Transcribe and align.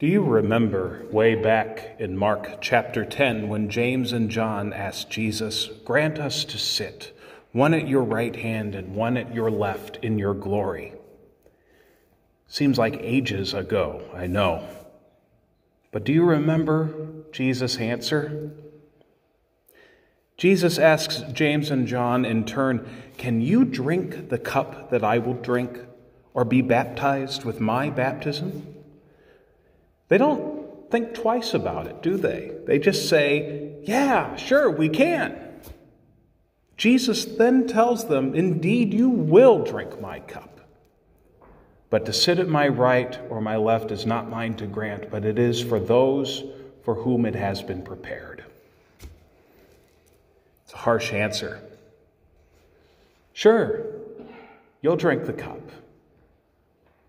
Do 0.00 0.06
you 0.06 0.22
remember 0.22 1.04
way 1.10 1.34
back 1.34 1.96
in 1.98 2.16
Mark 2.16 2.62
chapter 2.62 3.04
10 3.04 3.50
when 3.50 3.68
James 3.68 4.14
and 4.14 4.30
John 4.30 4.72
asked 4.72 5.10
Jesus, 5.10 5.66
Grant 5.84 6.18
us 6.18 6.42
to 6.46 6.56
sit, 6.56 7.14
one 7.52 7.74
at 7.74 7.86
your 7.86 8.04
right 8.04 8.34
hand 8.34 8.74
and 8.74 8.94
one 8.94 9.18
at 9.18 9.34
your 9.34 9.50
left 9.50 9.98
in 9.98 10.18
your 10.18 10.32
glory? 10.32 10.94
Seems 12.48 12.78
like 12.78 12.96
ages 13.02 13.52
ago, 13.52 14.00
I 14.14 14.26
know. 14.26 14.66
But 15.92 16.04
do 16.04 16.14
you 16.14 16.24
remember 16.24 16.94
Jesus' 17.30 17.76
answer? 17.76 18.52
Jesus 20.38 20.78
asks 20.78 21.18
James 21.30 21.70
and 21.70 21.86
John 21.86 22.24
in 22.24 22.46
turn, 22.46 22.88
Can 23.18 23.42
you 23.42 23.66
drink 23.66 24.30
the 24.30 24.38
cup 24.38 24.88
that 24.92 25.04
I 25.04 25.18
will 25.18 25.34
drink, 25.34 25.78
or 26.32 26.46
be 26.46 26.62
baptized 26.62 27.44
with 27.44 27.60
my 27.60 27.90
baptism? 27.90 28.69
They 30.10 30.18
don't 30.18 30.90
think 30.90 31.14
twice 31.14 31.54
about 31.54 31.86
it, 31.86 32.02
do 32.02 32.16
they? 32.16 32.50
They 32.66 32.80
just 32.80 33.08
say, 33.08 33.76
Yeah, 33.84 34.36
sure, 34.36 34.68
we 34.68 34.88
can. 34.88 35.38
Jesus 36.76 37.24
then 37.24 37.68
tells 37.68 38.08
them, 38.08 38.34
Indeed, 38.34 38.92
you 38.92 39.08
will 39.08 39.64
drink 39.64 40.00
my 40.00 40.18
cup. 40.18 40.60
But 41.90 42.06
to 42.06 42.12
sit 42.12 42.40
at 42.40 42.48
my 42.48 42.66
right 42.66 43.18
or 43.30 43.40
my 43.40 43.56
left 43.56 43.92
is 43.92 44.04
not 44.04 44.28
mine 44.28 44.56
to 44.56 44.66
grant, 44.66 45.10
but 45.10 45.24
it 45.24 45.38
is 45.38 45.62
for 45.62 45.78
those 45.78 46.42
for 46.84 46.96
whom 46.96 47.24
it 47.24 47.36
has 47.36 47.62
been 47.62 47.82
prepared. 47.82 48.44
It's 50.64 50.72
a 50.74 50.78
harsh 50.78 51.12
answer. 51.12 51.60
Sure, 53.32 53.86
you'll 54.82 54.96
drink 54.96 55.26
the 55.26 55.32
cup, 55.32 55.60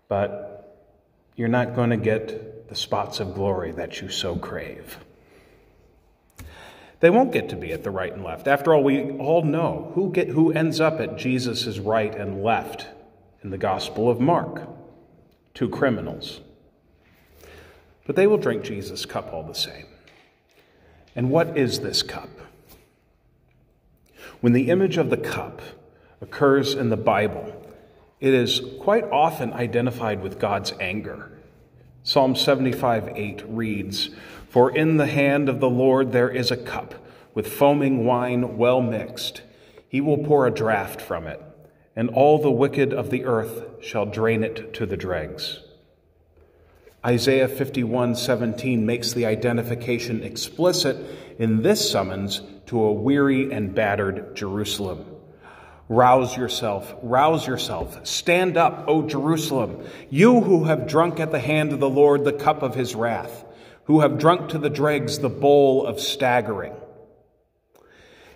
but 0.06 0.78
you're 1.34 1.48
not 1.48 1.74
going 1.74 1.90
to 1.90 1.96
get 1.96 2.51
the 2.72 2.78
spots 2.78 3.20
of 3.20 3.34
glory 3.34 3.70
that 3.70 4.00
you 4.00 4.08
so 4.08 4.34
crave. 4.34 4.96
They 7.00 7.10
won't 7.10 7.30
get 7.30 7.50
to 7.50 7.56
be 7.56 7.70
at 7.70 7.84
the 7.84 7.90
right 7.90 8.10
and 8.10 8.24
left. 8.24 8.48
After 8.48 8.72
all, 8.72 8.82
we 8.82 9.10
all 9.18 9.42
know 9.42 9.92
who, 9.94 10.10
get, 10.10 10.28
who 10.28 10.52
ends 10.52 10.80
up 10.80 10.98
at 10.98 11.18
Jesus' 11.18 11.78
right 11.78 12.14
and 12.14 12.42
left 12.42 12.86
in 13.42 13.50
the 13.50 13.58
Gospel 13.58 14.08
of 14.08 14.20
Mark 14.20 14.66
two 15.52 15.68
criminals. 15.68 16.40
But 18.06 18.16
they 18.16 18.26
will 18.26 18.38
drink 18.38 18.64
Jesus' 18.64 19.04
cup 19.04 19.34
all 19.34 19.42
the 19.42 19.54
same. 19.54 19.84
And 21.14 21.30
what 21.30 21.58
is 21.58 21.80
this 21.80 22.02
cup? 22.02 22.30
When 24.40 24.54
the 24.54 24.70
image 24.70 24.96
of 24.96 25.10
the 25.10 25.18
cup 25.18 25.60
occurs 26.22 26.72
in 26.72 26.88
the 26.88 26.96
Bible, 26.96 27.70
it 28.18 28.32
is 28.32 28.62
quite 28.80 29.04
often 29.04 29.52
identified 29.52 30.22
with 30.22 30.38
God's 30.38 30.72
anger. 30.80 31.32
Psalm 32.04 32.34
75 32.34 33.12
8 33.14 33.44
reads, 33.46 34.10
For 34.48 34.74
in 34.74 34.96
the 34.96 35.06
hand 35.06 35.48
of 35.48 35.60
the 35.60 35.70
Lord 35.70 36.10
there 36.10 36.30
is 36.30 36.50
a 36.50 36.56
cup 36.56 36.94
with 37.32 37.52
foaming 37.52 38.04
wine 38.04 38.56
well 38.56 38.82
mixed. 38.82 39.42
He 39.88 40.00
will 40.00 40.18
pour 40.18 40.46
a 40.46 40.50
draught 40.50 41.00
from 41.00 41.28
it, 41.28 41.40
and 41.94 42.10
all 42.10 42.38
the 42.38 42.50
wicked 42.50 42.92
of 42.92 43.10
the 43.10 43.24
earth 43.24 43.66
shall 43.80 44.04
drain 44.04 44.42
it 44.42 44.74
to 44.74 44.86
the 44.86 44.96
dregs. 44.96 45.60
Isaiah 47.06 47.48
51 47.48 48.16
17 48.16 48.84
makes 48.84 49.12
the 49.12 49.26
identification 49.26 50.24
explicit 50.24 50.96
in 51.38 51.62
this 51.62 51.88
summons 51.88 52.42
to 52.66 52.82
a 52.82 52.92
weary 52.92 53.52
and 53.52 53.74
battered 53.74 54.34
Jerusalem. 54.34 55.11
Rouse 55.88 56.36
yourself, 56.36 56.94
rouse 57.02 57.46
yourself. 57.46 58.06
Stand 58.06 58.56
up, 58.56 58.84
O 58.88 59.02
Jerusalem, 59.02 59.86
you 60.08 60.40
who 60.40 60.64
have 60.64 60.86
drunk 60.86 61.20
at 61.20 61.30
the 61.32 61.40
hand 61.40 61.72
of 61.72 61.80
the 61.80 61.90
Lord 61.90 62.24
the 62.24 62.32
cup 62.32 62.62
of 62.62 62.74
his 62.74 62.94
wrath, 62.94 63.44
who 63.84 64.00
have 64.00 64.18
drunk 64.18 64.50
to 64.50 64.58
the 64.58 64.70
dregs 64.70 65.18
the 65.18 65.28
bowl 65.28 65.86
of 65.86 66.00
staggering. 66.00 66.74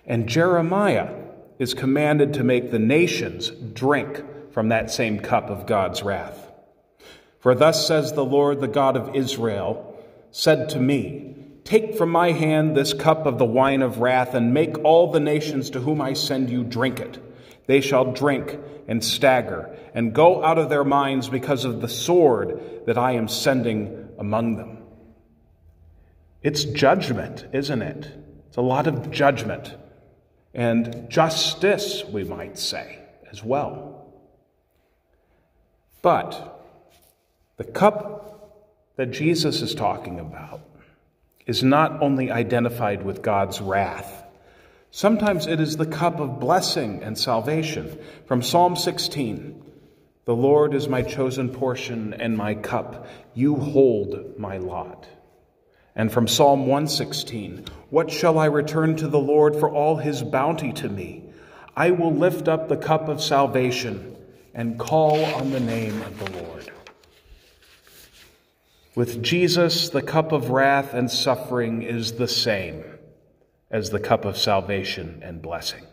And 0.05 0.27
Jeremiah 0.27 1.13
is 1.57 1.73
commanded 1.73 2.35
to 2.35 2.43
make 2.43 2.69
the 2.69 2.79
nations 2.79 3.49
drink 3.49 4.23
from 4.51 4.69
that 4.69 4.91
same 4.91 5.19
cup 5.19 5.49
of 5.49 5.65
God's 5.65 6.03
wrath. 6.03 6.51
For 7.39 7.55
thus 7.55 7.87
says 7.87 8.13
the 8.13 8.25
Lord, 8.25 8.59
the 8.59 8.67
God 8.67 8.97
of 8.97 9.15
Israel, 9.15 9.95
said 10.31 10.69
to 10.69 10.79
me, 10.79 11.35
Take 11.63 11.95
from 11.95 12.09
my 12.11 12.31
hand 12.31 12.75
this 12.75 12.93
cup 12.93 13.25
of 13.25 13.37
the 13.37 13.45
wine 13.45 13.81
of 13.81 13.99
wrath, 13.99 14.33
and 14.33 14.53
make 14.53 14.77
all 14.83 15.11
the 15.11 15.19
nations 15.19 15.71
to 15.71 15.79
whom 15.79 16.01
I 16.01 16.13
send 16.13 16.49
you 16.49 16.63
drink 16.63 16.99
it. 16.99 17.21
They 17.67 17.81
shall 17.81 18.11
drink 18.13 18.57
and 18.87 19.03
stagger 19.03 19.77
and 19.93 20.13
go 20.13 20.43
out 20.43 20.57
of 20.57 20.69
their 20.69 20.83
minds 20.83 21.29
because 21.29 21.65
of 21.65 21.81
the 21.81 21.89
sword 21.89 22.59
that 22.85 22.97
I 22.97 23.11
am 23.13 23.27
sending 23.27 24.09
among 24.17 24.55
them. 24.55 24.79
It's 26.41 26.63
judgment, 26.63 27.45
isn't 27.53 27.81
it? 27.81 28.11
It's 28.47 28.57
a 28.57 28.61
lot 28.61 28.87
of 28.87 29.11
judgment 29.11 29.75
and 30.53 31.09
justice, 31.09 32.03
we 32.05 32.23
might 32.23 32.57
say, 32.57 32.99
as 33.29 33.43
well. 33.43 34.13
But 36.01 36.63
the 37.57 37.65
cup 37.65 38.95
that 38.95 39.11
Jesus 39.11 39.61
is 39.61 39.75
talking 39.75 40.19
about 40.19 40.61
is 41.45 41.63
not 41.63 42.01
only 42.01 42.31
identified 42.31 43.03
with 43.03 43.21
God's 43.21 43.59
wrath 43.61 44.23
Sometimes 44.91 45.47
it 45.47 45.59
is 45.59 45.77
the 45.77 45.85
cup 45.85 46.19
of 46.19 46.39
blessing 46.39 47.03
and 47.03 47.17
salvation. 47.17 47.99
From 48.25 48.41
Psalm 48.41 48.75
16 48.75 49.63
The 50.25 50.35
Lord 50.35 50.73
is 50.73 50.87
my 50.87 51.01
chosen 51.01 51.49
portion 51.49 52.13
and 52.13 52.37
my 52.37 52.55
cup. 52.55 53.07
You 53.33 53.55
hold 53.55 54.39
my 54.39 54.57
lot. 54.57 55.07
And 55.95 56.11
from 56.11 56.27
Psalm 56.27 56.61
116 56.61 57.65
What 57.89 58.11
shall 58.11 58.39
I 58.39 58.45
return 58.45 58.95
to 58.97 59.07
the 59.07 59.19
Lord 59.19 59.57
for 59.57 59.69
all 59.69 59.97
his 59.97 60.23
bounty 60.23 60.71
to 60.73 60.87
me? 60.87 61.25
I 61.75 61.91
will 61.91 62.13
lift 62.13 62.47
up 62.47 62.69
the 62.69 62.77
cup 62.77 63.09
of 63.09 63.21
salvation 63.21 64.15
and 64.53 64.79
call 64.79 65.23
on 65.23 65.51
the 65.51 65.59
name 65.59 66.01
of 66.01 66.17
the 66.17 66.31
Lord. 66.43 66.71
With 68.95 69.21
Jesus, 69.21 69.89
the 69.89 70.01
cup 70.01 70.31
of 70.31 70.49
wrath 70.49 70.95
and 70.95 71.11
suffering 71.11 71.83
is 71.83 72.13
the 72.13 72.27
same 72.27 72.83
as 73.69 73.89
the 73.89 73.99
cup 73.99 74.25
of 74.25 74.37
salvation 74.37 75.21
and 75.23 75.41
blessing. 75.41 75.85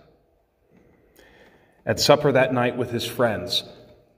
At 1.86 2.00
supper 2.00 2.32
that 2.32 2.54
night 2.54 2.76
with 2.76 2.90
his 2.90 3.06
friends, 3.06 3.64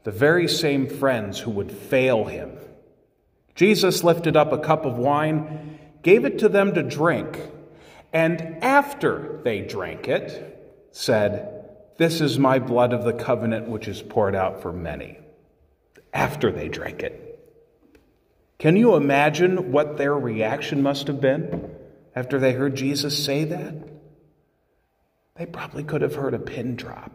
the 0.04 0.10
very 0.10 0.46
same 0.46 0.88
friends 0.88 1.40
who 1.40 1.50
would 1.50 1.72
fail 1.72 2.26
him, 2.26 2.58
Jesus 3.56 4.04
lifted 4.04 4.36
up 4.36 4.52
a 4.52 4.58
cup 4.58 4.84
of 4.84 4.98
wine, 4.98 5.78
gave 6.02 6.24
it 6.24 6.38
to 6.40 6.48
them 6.48 6.74
to 6.74 6.82
drink, 6.82 7.40
and 8.12 8.62
after 8.62 9.40
they 9.42 9.62
drank 9.62 10.08
it, 10.08 10.86
said, 10.92 11.68
This 11.96 12.20
is 12.20 12.38
my 12.38 12.58
blood 12.58 12.92
of 12.92 13.04
the 13.04 13.12
covenant 13.12 13.68
which 13.68 13.88
is 13.88 14.02
poured 14.02 14.34
out 14.34 14.62
for 14.62 14.72
many. 14.72 15.18
After 16.12 16.52
they 16.52 16.68
drank 16.68 17.02
it. 17.02 17.22
Can 18.58 18.76
you 18.76 18.94
imagine 18.94 19.72
what 19.72 19.96
their 19.96 20.14
reaction 20.14 20.82
must 20.82 21.08
have 21.08 21.20
been? 21.20 21.75
After 22.16 22.40
they 22.40 22.54
heard 22.54 22.74
Jesus 22.74 23.22
say 23.22 23.44
that? 23.44 23.74
They 25.36 25.44
probably 25.44 25.84
could 25.84 26.00
have 26.00 26.14
heard 26.14 26.32
a 26.32 26.38
pin 26.38 26.74
drop. 26.74 27.12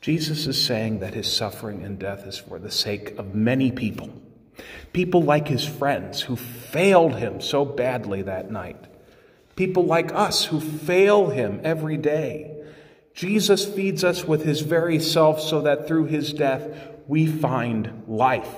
Jesus 0.00 0.46
is 0.46 0.60
saying 0.60 1.00
that 1.00 1.12
his 1.12 1.30
suffering 1.30 1.84
and 1.84 1.98
death 1.98 2.26
is 2.26 2.38
for 2.38 2.58
the 2.58 2.70
sake 2.70 3.18
of 3.18 3.34
many 3.34 3.70
people. 3.70 4.10
People 4.94 5.22
like 5.22 5.46
his 5.46 5.66
friends 5.66 6.22
who 6.22 6.36
failed 6.36 7.16
him 7.16 7.42
so 7.42 7.66
badly 7.66 8.22
that 8.22 8.50
night. 8.50 8.82
People 9.54 9.84
like 9.84 10.14
us 10.14 10.46
who 10.46 10.60
fail 10.60 11.28
him 11.28 11.60
every 11.64 11.96
day. 11.96 12.54
Jesus 13.12 13.66
feeds 13.66 14.04
us 14.04 14.24
with 14.24 14.44
his 14.44 14.60
very 14.60 15.00
self 15.00 15.40
so 15.40 15.62
that 15.62 15.86
through 15.86 16.06
his 16.06 16.32
death 16.32 16.66
we 17.06 17.26
find 17.26 18.04
life. 18.06 18.54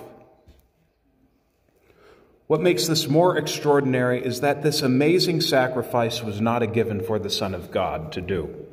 What 2.50 2.62
makes 2.62 2.88
this 2.88 3.06
more 3.06 3.38
extraordinary 3.38 4.20
is 4.24 4.40
that 4.40 4.64
this 4.64 4.82
amazing 4.82 5.40
sacrifice 5.40 6.20
was 6.20 6.40
not 6.40 6.64
a 6.64 6.66
given 6.66 7.00
for 7.00 7.16
the 7.20 7.30
Son 7.30 7.54
of 7.54 7.70
God 7.70 8.10
to 8.14 8.20
do. 8.20 8.66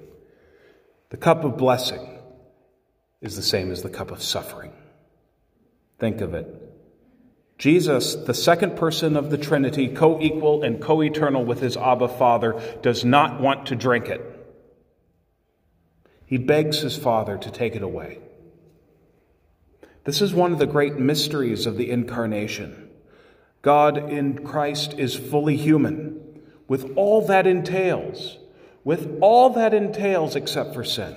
The 1.11 1.17
cup 1.17 1.43
of 1.43 1.57
blessing 1.57 2.17
is 3.21 3.35
the 3.35 3.43
same 3.43 3.71
as 3.71 3.83
the 3.83 3.91
cup 3.91 4.09
of 4.09 4.23
suffering. 4.23 4.73
Think 5.99 6.21
of 6.21 6.33
it. 6.33 6.47
Jesus, 7.59 8.15
the 8.15 8.33
second 8.33 8.77
person 8.77 9.15
of 9.15 9.29
the 9.29 9.37
Trinity, 9.37 9.89
co 9.89 10.19
equal 10.19 10.63
and 10.63 10.81
co 10.81 11.03
eternal 11.03 11.45
with 11.45 11.59
his 11.59 11.77
Abba 11.77 12.07
Father, 12.07 12.59
does 12.81 13.05
not 13.05 13.39
want 13.39 13.67
to 13.67 13.75
drink 13.75 14.07
it. 14.07 14.23
He 16.25 16.39
begs 16.39 16.79
his 16.79 16.97
Father 16.97 17.37
to 17.37 17.51
take 17.51 17.75
it 17.75 17.83
away. 17.83 18.21
This 20.03 20.19
is 20.19 20.33
one 20.33 20.51
of 20.51 20.57
the 20.57 20.65
great 20.65 20.97
mysteries 20.97 21.67
of 21.67 21.77
the 21.77 21.91
Incarnation. 21.91 22.86
God 23.67 24.09
in 24.09 24.45
Christ 24.45 24.93
is 24.97 25.13
fully 25.13 25.57
human, 25.57 26.41
with 26.69 26.93
all 26.95 27.27
that 27.27 27.45
entails, 27.45 28.37
with 28.85 29.17
all 29.19 29.49
that 29.49 29.73
entails 29.73 30.37
except 30.37 30.73
for 30.73 30.85
sin. 30.85 31.13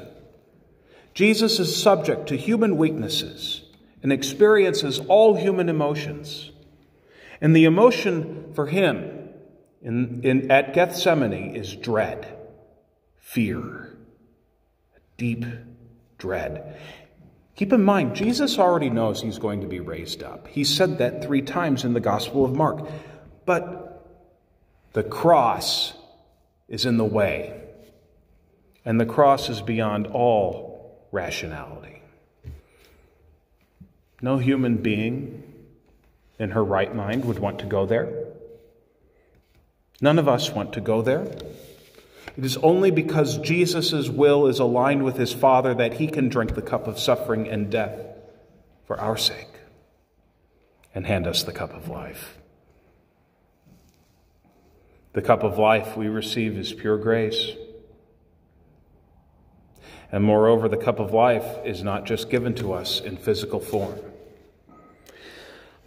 Jesus 1.15 1.61
is 1.61 1.81
subject 1.81 2.27
to 2.27 2.37
human 2.37 2.77
weaknesses 2.77 3.63
and 4.03 4.13
experiences 4.13 4.99
all 4.99 5.37
human 5.37 5.69
emotions. 5.69 6.51
And 7.41 7.55
the 7.55 7.67
emotion 7.67 8.51
for 8.53 8.67
him 8.67 9.29
in, 9.81 10.21
in, 10.25 10.51
at 10.51 10.75
Gethsemane 10.75 11.55
is 11.55 11.77
dread, 11.77 12.37
fear, 13.21 13.97
deep 15.17 15.45
dread. 16.19 16.81
Keep 17.57 17.73
in 17.73 17.83
mind, 17.83 18.17
Jesus 18.17 18.59
already 18.59 18.89
knows 18.91 19.21
he's 19.21 19.39
going 19.39 19.61
to 19.61 19.67
be 19.67 19.81
raised 19.81 20.23
up. 20.23 20.49
He 20.49 20.65
said 20.65 20.99
that 20.99 21.23
three 21.23 21.43
times 21.43 21.85
in 21.85 21.93
the 21.93 22.01
Gospel 22.01 22.45
of 22.45 22.55
Mark. 22.55 22.89
But 23.45 24.09
the 24.93 25.03
cross 25.03 25.93
is 26.69 26.87
in 26.87 26.97
the 26.97 27.05
way, 27.05 27.61
and 28.85 29.01
the 29.01 29.07
cross 29.07 29.49
is 29.49 29.61
beyond 29.61 30.07
all 30.07 31.07
rationality. 31.13 32.03
No 34.23 34.39
human 34.39 34.77
being 34.77 35.43
in 36.39 36.51
her 36.51 36.65
right 36.65 36.95
mind 36.95 37.25
would 37.25 37.39
want 37.39 37.59
to 37.61 37.67
go 37.67 37.87
there. 37.87 38.09
None 40.01 40.19
of 40.19 40.29
us 40.29 40.51
want 40.51 40.73
to 40.75 40.81
go 40.81 41.03
there. 41.03 41.27
It 42.37 42.45
is 42.45 42.57
only 42.59 42.91
because 42.91 43.39
Jesus' 43.39 44.09
will 44.09 44.47
is 44.47 44.59
aligned 44.59 45.05
with 45.05 45.17
his 45.17 45.33
Father 45.33 45.75
that 45.75 45.95
he 45.95 46.07
can 46.07 46.29
drink 46.29 46.55
the 46.55 46.63
cup 46.63 46.87
of 46.87 46.99
suffering 46.99 47.49
and 47.49 47.71
death 47.71 47.99
for 48.87 48.99
our 48.99 49.17
sake 49.17 49.49
and 50.95 51.07
hand 51.07 51.27
us 51.27 51.43
the 51.43 51.53
cup 51.53 51.75
of 51.75 51.89
life. 51.89 52.39
The 55.13 55.23
cup 55.23 55.43
of 55.43 55.59
life 55.59 55.97
we 55.97 56.09
receive 56.09 56.57
is 56.57 56.73
pure 56.73 56.99
grace. 56.99 57.51
And 60.13 60.25
moreover, 60.25 60.69
the 60.69 60.77
cup 60.77 60.99
of 60.99 61.13
life 61.13 61.47
is 61.65 61.83
not 61.83 62.05
just 62.05 62.31
given 62.31 62.55
to 62.57 62.73
us 62.73 63.01
in 63.01 63.17
physical 63.17 63.61
form. 63.61 63.99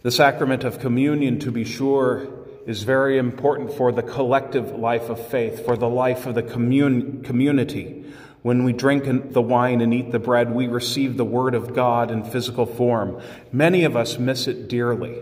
The 0.02 0.10
sacrament 0.10 0.64
of 0.64 0.78
communion, 0.78 1.38
to 1.40 1.50
be 1.50 1.64
sure, 1.64 2.28
is 2.66 2.82
very 2.82 3.18
important 3.18 3.72
for 3.72 3.92
the 3.92 4.02
collective 4.02 4.70
life 4.72 5.10
of 5.10 5.24
faith, 5.28 5.64
for 5.64 5.76
the 5.76 5.88
life 5.88 6.26
of 6.26 6.34
the 6.34 6.42
commun- 6.42 7.22
community. 7.22 8.04
When 8.42 8.64
we 8.64 8.72
drink 8.72 9.32
the 9.32 9.42
wine 9.42 9.80
and 9.80 9.92
eat 9.92 10.12
the 10.12 10.18
bread, 10.18 10.54
we 10.54 10.66
receive 10.66 11.16
the 11.16 11.24
Word 11.24 11.54
of 11.54 11.74
God 11.74 12.10
in 12.10 12.24
physical 12.24 12.66
form. 12.66 13.20
Many 13.52 13.84
of 13.84 13.96
us 13.96 14.18
miss 14.18 14.46
it 14.46 14.68
dearly, 14.68 15.18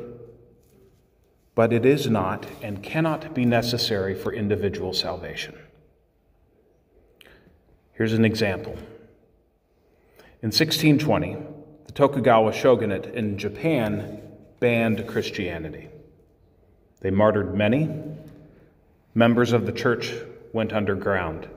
but 1.54 1.72
it 1.72 1.86
is 1.86 2.08
not 2.08 2.46
and 2.62 2.82
cannot 2.82 3.34
be 3.34 3.44
necessary 3.44 4.14
for 4.14 4.32
individual 4.32 4.92
salvation. 4.92 5.54
Here's 7.92 8.12
an 8.12 8.24
example. 8.24 8.72
In 10.42 10.50
1620, 10.50 11.36
the 11.86 11.92
Tokugawa 11.92 12.52
shogunate 12.52 13.06
in 13.06 13.38
Japan 13.38 14.20
banned 14.58 15.06
Christianity. 15.06 15.88
They 17.02 17.10
martyred 17.10 17.54
many. 17.54 17.90
Members 19.12 19.52
of 19.52 19.66
the 19.66 19.72
church 19.72 20.14
went 20.52 20.72
underground. 20.72 21.48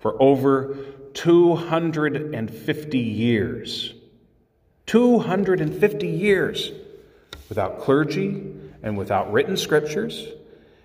For 0.00 0.20
over 0.20 0.76
250 1.12 2.98
years, 2.98 3.94
250 4.86 6.08
years, 6.08 6.72
without 7.48 7.80
clergy 7.80 8.52
and 8.82 8.96
without 8.96 9.32
written 9.32 9.56
scriptures, 9.56 10.26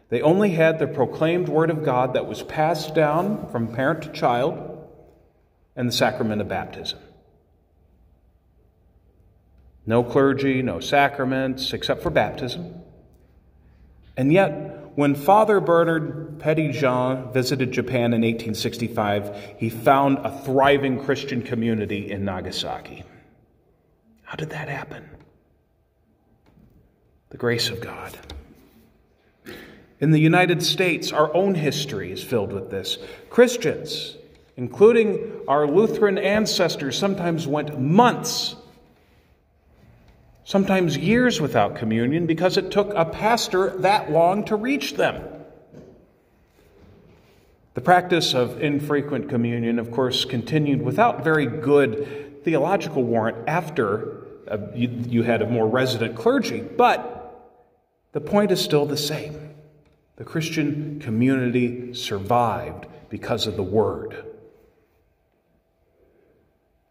they 0.09 0.21
only 0.21 0.51
had 0.51 0.77
the 0.77 0.87
proclaimed 0.87 1.47
word 1.47 1.69
of 1.69 1.83
God 1.83 2.13
that 2.13 2.27
was 2.27 2.43
passed 2.43 2.93
down 2.93 3.49
from 3.49 3.73
parent 3.73 4.03
to 4.03 4.09
child 4.09 4.87
and 5.75 5.87
the 5.87 5.93
sacrament 5.93 6.41
of 6.41 6.49
baptism. 6.49 6.99
No 9.85 10.03
clergy, 10.03 10.61
no 10.61 10.79
sacraments, 10.81 11.71
except 11.73 12.03
for 12.03 12.09
baptism. 12.09 12.78
And 14.19 14.33
yet, 14.33 14.91
when 14.95 15.15
Father 15.15 15.61
Bernard 15.61 16.39
Petitjean 16.39 17.31
visited 17.31 17.71
Japan 17.71 18.11
in 18.11 18.19
1865, 18.19 19.55
he 19.57 19.69
found 19.69 20.17
a 20.17 20.41
thriving 20.41 21.01
Christian 21.01 21.41
community 21.41 22.11
in 22.11 22.25
Nagasaki. 22.25 23.05
How 24.23 24.35
did 24.35 24.49
that 24.49 24.67
happen? 24.67 25.09
The 27.29 27.37
grace 27.37 27.69
of 27.69 27.79
God. 27.79 28.19
In 30.01 30.11
the 30.11 30.19
United 30.19 30.63
States, 30.63 31.13
our 31.13 31.33
own 31.33 31.55
history 31.55 32.11
is 32.11 32.21
filled 32.21 32.51
with 32.51 32.69
this. 32.69 32.97
Christians, 33.29 34.17
including 34.57 35.31
our 35.47 35.65
Lutheran 35.65 36.17
ancestors, 36.17 36.97
sometimes 36.97 37.47
went 37.47 37.79
months 37.79 38.57
sometimes 40.49 40.97
years 40.97 41.39
without 41.39 41.75
communion 41.75 42.25
because 42.25 42.57
it 42.57 42.71
took 42.71 42.91
a 42.95 43.05
pastor 43.05 43.69
that 43.81 44.09
long 44.09 44.43
to 44.43 44.55
reach 44.55 44.95
them. 44.95 45.23
The 47.75 47.81
practice 47.81 48.33
of 48.33 48.59
infrequent 48.59 49.29
communion, 49.29 49.77
of 49.77 49.91
course, 49.91 50.25
continued 50.25 50.81
without 50.81 51.23
very 51.23 51.45
good 51.45 52.43
theological 52.43 53.03
warrant 53.03 53.47
after 53.47 54.23
uh, 54.47 54.57
you, 54.73 54.89
you 55.07 55.21
had 55.21 55.43
a 55.43 55.47
more 55.47 55.67
resident 55.67 56.15
clergy, 56.15 56.61
but 56.61 57.61
the 58.13 58.21
point 58.21 58.51
is 58.51 58.59
still 58.59 58.87
the 58.87 58.97
same. 58.97 59.53
The 60.15 60.25
Christian 60.25 60.99
community 60.99 61.93
survived 61.93 62.87
because 63.09 63.45
of 63.45 63.55
the 63.55 63.61
Word. 63.61 64.25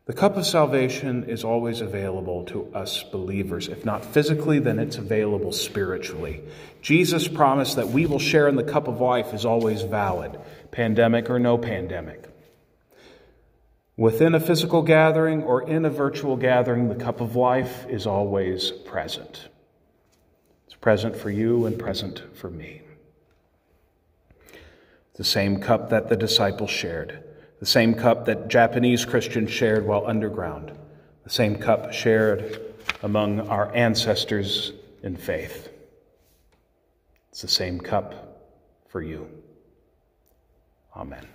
The 0.08 0.14
cup 0.14 0.38
of 0.38 0.46
salvation 0.46 1.24
is 1.24 1.44
always 1.44 1.82
available 1.82 2.44
to 2.44 2.74
us 2.74 3.02
believers. 3.02 3.68
If 3.68 3.84
not 3.84 4.06
physically, 4.06 4.58
then 4.58 4.78
it's 4.78 4.96
available 4.96 5.52
spiritually. 5.52 6.40
Jesus' 6.80 7.28
promise 7.28 7.74
that 7.74 7.88
we 7.88 8.06
will 8.06 8.18
share 8.18 8.48
in 8.48 8.56
the 8.56 8.64
cup 8.64 8.88
of 8.88 9.02
life 9.02 9.34
is 9.34 9.44
always 9.44 9.82
valid, 9.82 10.40
pandemic 10.70 11.28
or 11.28 11.38
no 11.38 11.58
pandemic. 11.58 12.24
Within 13.98 14.34
a 14.34 14.40
physical 14.40 14.80
gathering 14.80 15.42
or 15.42 15.68
in 15.68 15.84
a 15.84 15.90
virtual 15.90 16.38
gathering, 16.38 16.88
the 16.88 16.94
cup 16.94 17.20
of 17.20 17.36
life 17.36 17.84
is 17.90 18.06
always 18.06 18.70
present. 18.70 19.48
It's 20.64 20.76
present 20.76 21.16
for 21.16 21.28
you 21.28 21.66
and 21.66 21.78
present 21.78 22.22
for 22.34 22.48
me. 22.48 22.80
The 25.16 25.24
same 25.24 25.60
cup 25.60 25.90
that 25.90 26.08
the 26.08 26.16
disciples 26.16 26.70
shared 26.70 27.27
the 27.60 27.66
same 27.66 27.94
cup 27.94 28.26
that 28.26 28.48
Japanese 28.48 29.04
Christians 29.04 29.50
shared 29.50 29.86
while 29.86 30.06
underground, 30.06 30.72
the 31.24 31.30
same 31.30 31.56
cup 31.56 31.92
shared 31.92 32.60
among 33.02 33.40
our 33.48 33.74
ancestors 33.74 34.72
in 35.02 35.16
faith. 35.16 35.70
It's 37.30 37.42
the 37.42 37.48
same 37.48 37.80
cup 37.80 38.40
for 38.88 39.02
you. 39.02 39.28
Amen. 40.96 41.26